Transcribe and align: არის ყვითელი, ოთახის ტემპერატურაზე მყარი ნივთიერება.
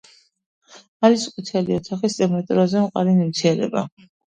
არის 1.09 1.27
ყვითელი, 1.35 1.77
ოთახის 1.83 2.19
ტემპერატურაზე 2.25 2.87
მყარი 2.91 3.19
ნივთიერება. 3.23 3.91